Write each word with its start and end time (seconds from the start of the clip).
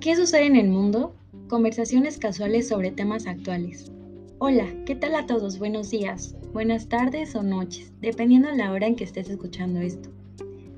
¿Qué 0.00 0.16
sucede 0.16 0.46
en 0.46 0.56
el 0.56 0.68
mundo? 0.68 1.14
Conversaciones 1.50 2.16
casuales 2.16 2.66
sobre 2.66 2.90
temas 2.90 3.26
actuales. 3.26 3.92
Hola, 4.38 4.64
¿qué 4.86 4.94
tal 4.94 5.14
a 5.14 5.26
todos? 5.26 5.58
Buenos 5.58 5.90
días, 5.90 6.34
buenas 6.54 6.88
tardes 6.88 7.34
o 7.36 7.42
noches, 7.42 7.92
dependiendo 8.00 8.48
de 8.48 8.56
la 8.56 8.72
hora 8.72 8.86
en 8.86 8.96
que 8.96 9.04
estés 9.04 9.28
escuchando 9.28 9.78
esto. 9.80 10.08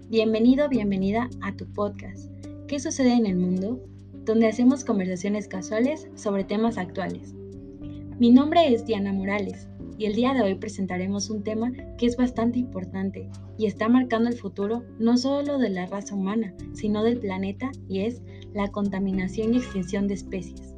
Bienvenido, 0.08 0.68
bienvenida 0.68 1.30
a 1.40 1.54
tu 1.54 1.72
podcast. 1.72 2.32
¿Qué 2.66 2.80
sucede 2.80 3.12
en 3.12 3.26
el 3.26 3.36
mundo? 3.36 3.80
Donde 4.24 4.48
hacemos 4.48 4.84
conversaciones 4.84 5.46
casuales 5.46 6.08
sobre 6.16 6.42
temas 6.42 6.76
actuales. 6.76 7.32
Mi 8.18 8.32
nombre 8.32 8.74
es 8.74 8.86
Diana 8.86 9.12
Morales 9.12 9.68
y 9.98 10.06
el 10.06 10.16
día 10.16 10.34
de 10.34 10.42
hoy 10.42 10.56
presentaremos 10.56 11.30
un 11.30 11.44
tema 11.44 11.70
que 11.96 12.06
es 12.06 12.16
bastante 12.16 12.58
importante 12.58 13.30
y 13.56 13.66
está 13.66 13.88
marcando 13.88 14.28
el 14.28 14.36
futuro 14.36 14.82
no 14.98 15.16
solo 15.16 15.58
de 15.58 15.70
la 15.70 15.86
raza 15.86 16.16
humana, 16.16 16.54
sino 16.72 17.04
del 17.04 17.20
planeta 17.20 17.70
y 17.88 18.00
es 18.00 18.20
la 18.54 18.70
contaminación 18.70 19.54
y 19.54 19.58
extinción 19.58 20.08
de 20.08 20.14
especies. 20.14 20.74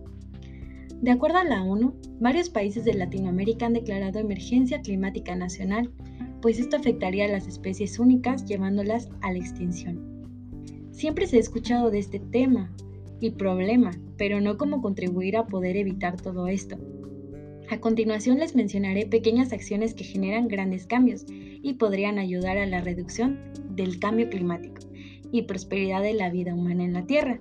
De 1.01 1.11
acuerdo 1.11 1.39
a 1.39 1.45
la 1.45 1.63
ONU, 1.63 1.95
varios 2.21 2.49
países 2.49 2.85
de 2.85 2.95
Latinoamérica 2.95 3.67
han 3.67 3.75
declarado 3.75 4.19
emergencia 4.19 4.81
climática 4.81 5.37
nacional, 5.37 5.93
pues 6.41 6.59
esto 6.59 6.77
afectaría 6.77 7.27
a 7.27 7.29
las 7.29 7.47
especies 7.47 7.99
únicas 7.99 8.47
llevándolas 8.47 9.09
a 9.21 9.33
la 9.33 9.39
extinción. 9.39 10.15
Siempre 10.91 11.27
se 11.27 11.37
ha 11.37 11.41
escuchado 11.41 11.91
de 11.91 11.99
este 11.99 12.21
tema 12.21 12.71
y 13.21 13.31
problema, 13.31 13.91
pero 14.17 14.41
no 14.41 14.57
cómo 14.57 14.81
contribuir 14.81 15.37
a 15.37 15.47
poder 15.47 15.77
evitar 15.77 16.21
todo 16.21 16.49
esto. 16.49 16.79
A 17.71 17.81
continuación 17.81 18.39
les 18.39 18.55
mencionaré 18.55 19.07
pequeñas 19.07 19.53
acciones 19.53 19.95
que 19.95 20.05
generan 20.05 20.49
grandes 20.49 20.87
cambios 20.87 21.25
y 21.29 21.75
podrían 21.75 22.19
ayudar 22.19 22.59
a 22.59 22.67
la 22.67 22.81
reducción 22.81 23.39
del 23.71 23.99
cambio 23.99 24.29
climático 24.29 24.83
y 25.33 25.43
prosperidad 25.43 26.03
de 26.03 26.15
la 26.15 26.31
vida 26.31 26.55
humana 26.55 26.85
en 26.85 26.93
la 26.93 27.07
Tierra. 27.07 27.41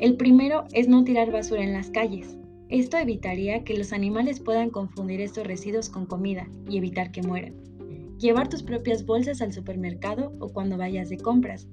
El 0.00 0.16
primero 0.16 0.64
es 0.72 0.88
no 0.88 1.04
tirar 1.04 1.30
basura 1.30 1.62
en 1.62 1.72
las 1.72 1.90
calles. 1.90 2.36
Esto 2.68 2.96
evitaría 2.96 3.62
que 3.62 3.78
los 3.78 3.92
animales 3.92 4.40
puedan 4.40 4.70
confundir 4.70 5.20
estos 5.20 5.46
residuos 5.46 5.88
con 5.88 6.06
comida 6.06 6.48
y 6.68 6.78
evitar 6.78 7.12
que 7.12 7.22
mueran. 7.22 7.54
Llevar 8.18 8.48
tus 8.48 8.64
propias 8.64 9.06
bolsas 9.06 9.40
al 9.40 9.52
supermercado 9.52 10.32
o 10.40 10.48
cuando 10.48 10.76
vayas 10.76 11.10
de 11.10 11.18
compras. 11.18 11.68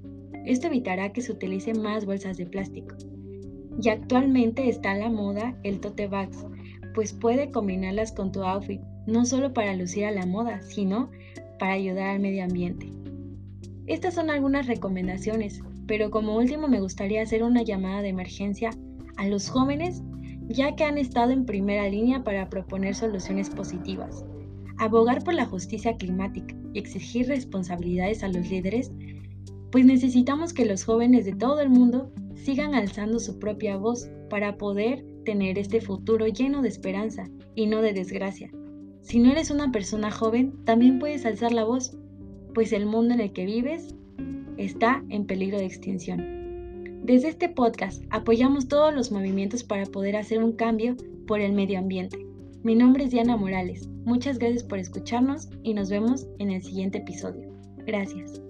Esto 0.46 0.68
evitará 0.68 1.12
que 1.12 1.20
se 1.20 1.32
utilicen 1.32 1.82
más 1.82 2.06
bolsas 2.06 2.36
de 2.36 2.46
plástico. 2.46 2.94
Y 3.80 3.88
actualmente 3.88 4.68
está 4.68 4.92
a 4.92 4.98
la 4.98 5.10
moda 5.10 5.58
el 5.64 5.80
tote 5.80 6.06
bags, 6.06 6.46
pues 6.94 7.12
puede 7.12 7.50
combinarlas 7.50 8.12
con 8.12 8.30
tu 8.30 8.44
outfit, 8.44 8.80
no 9.06 9.24
solo 9.24 9.52
para 9.52 9.74
lucir 9.74 10.04
a 10.04 10.12
la 10.12 10.26
moda, 10.26 10.62
sino 10.62 11.10
para 11.58 11.72
ayudar 11.72 12.10
al 12.10 12.20
medio 12.20 12.44
ambiente. 12.44 12.90
Estas 13.86 14.14
son 14.14 14.30
algunas 14.30 14.68
recomendaciones, 14.68 15.60
pero 15.86 16.10
como 16.10 16.36
último 16.36 16.68
me 16.68 16.80
gustaría 16.80 17.22
hacer 17.22 17.42
una 17.42 17.62
llamada 17.62 18.02
de 18.02 18.08
emergencia 18.08 18.70
a 19.16 19.26
los 19.26 19.48
jóvenes, 19.48 20.02
ya 20.48 20.74
que 20.74 20.84
han 20.84 20.98
estado 20.98 21.32
en 21.32 21.46
primera 21.46 21.88
línea 21.88 22.24
para 22.24 22.48
proponer 22.48 22.94
soluciones 22.94 23.50
positivas. 23.50 24.24
Abogar 24.78 25.22
por 25.22 25.34
la 25.34 25.46
justicia 25.46 25.96
climática 25.96 26.54
y 26.72 26.78
exigir 26.78 27.28
responsabilidades 27.28 28.22
a 28.22 28.28
los 28.28 28.50
líderes, 28.50 28.90
pues 29.70 29.84
necesitamos 29.84 30.52
que 30.52 30.66
los 30.66 30.84
jóvenes 30.84 31.24
de 31.24 31.34
todo 31.34 31.60
el 31.60 31.70
mundo 31.70 32.12
sigan 32.34 32.74
alzando 32.74 33.18
su 33.18 33.38
propia 33.38 33.76
voz 33.76 34.08
para 34.28 34.58
poder 34.58 35.04
tener 35.24 35.58
este 35.58 35.80
futuro 35.80 36.26
lleno 36.26 36.62
de 36.62 36.68
esperanza 36.68 37.28
y 37.54 37.66
no 37.66 37.80
de 37.80 37.92
desgracia. 37.92 38.50
Si 39.02 39.18
no 39.18 39.30
eres 39.30 39.50
una 39.50 39.72
persona 39.72 40.10
joven, 40.10 40.64
también 40.64 40.98
puedes 40.98 41.24
alzar 41.26 41.52
la 41.52 41.64
voz, 41.64 41.96
pues 42.54 42.72
el 42.72 42.86
mundo 42.86 43.14
en 43.14 43.20
el 43.20 43.32
que 43.32 43.46
vives 43.46 43.94
está 44.56 45.02
en 45.08 45.26
peligro 45.26 45.58
de 45.58 45.66
extinción. 45.66 47.00
Desde 47.04 47.28
este 47.28 47.48
podcast 47.48 48.02
apoyamos 48.10 48.68
todos 48.68 48.94
los 48.94 49.10
movimientos 49.10 49.64
para 49.64 49.86
poder 49.86 50.16
hacer 50.16 50.42
un 50.42 50.52
cambio 50.52 50.96
por 51.26 51.40
el 51.40 51.52
medio 51.52 51.78
ambiente. 51.78 52.24
Mi 52.62 52.76
nombre 52.76 53.04
es 53.04 53.10
Diana 53.10 53.36
Morales. 53.36 53.88
Muchas 54.04 54.38
gracias 54.38 54.62
por 54.62 54.78
escucharnos 54.78 55.48
y 55.62 55.74
nos 55.74 55.90
vemos 55.90 56.26
en 56.38 56.50
el 56.50 56.62
siguiente 56.62 56.98
episodio. 56.98 57.52
Gracias. 57.86 58.40